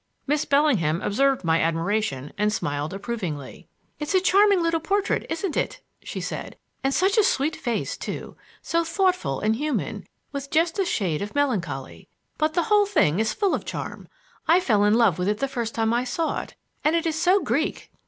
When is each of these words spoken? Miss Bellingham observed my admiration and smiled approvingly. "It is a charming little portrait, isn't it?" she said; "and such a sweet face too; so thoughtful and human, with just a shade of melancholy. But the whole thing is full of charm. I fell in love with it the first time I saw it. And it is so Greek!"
Miss 0.25 0.45
Bellingham 0.45 0.99
observed 1.03 1.43
my 1.43 1.59
admiration 1.61 2.33
and 2.35 2.51
smiled 2.51 2.91
approvingly. 2.91 3.67
"It 3.99 4.07
is 4.07 4.15
a 4.15 4.19
charming 4.19 4.59
little 4.59 4.79
portrait, 4.79 5.27
isn't 5.29 5.55
it?" 5.55 5.79
she 6.01 6.19
said; 6.19 6.57
"and 6.83 6.91
such 6.91 7.19
a 7.19 7.23
sweet 7.23 7.55
face 7.55 7.95
too; 7.97 8.35
so 8.63 8.83
thoughtful 8.83 9.39
and 9.41 9.55
human, 9.57 10.07
with 10.31 10.49
just 10.49 10.79
a 10.79 10.85
shade 10.85 11.21
of 11.21 11.35
melancholy. 11.35 12.07
But 12.39 12.55
the 12.55 12.63
whole 12.63 12.87
thing 12.87 13.19
is 13.19 13.35
full 13.35 13.53
of 13.53 13.63
charm. 13.63 14.07
I 14.47 14.59
fell 14.59 14.85
in 14.85 14.95
love 14.95 15.19
with 15.19 15.27
it 15.27 15.37
the 15.37 15.47
first 15.47 15.75
time 15.75 15.93
I 15.93 16.03
saw 16.03 16.41
it. 16.41 16.55
And 16.83 16.95
it 16.95 17.05
is 17.05 17.21
so 17.21 17.39
Greek!" 17.43 17.91